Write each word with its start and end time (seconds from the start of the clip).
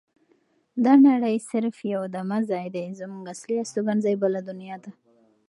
دا 0.85 0.93
نړۍ 1.07 1.35
صرف 1.49 1.75
یو 1.93 2.03
دمه 2.15 2.39
ځای 2.49 2.67
دی 2.75 2.85
زمونږ 2.99 3.23
اصلي 3.33 3.55
استوګنځای 3.59 4.15
بله 4.23 4.39
دنیا 4.49 4.75
ده. 4.83 4.91